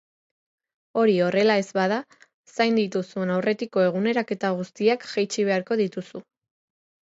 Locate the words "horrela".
1.25-1.57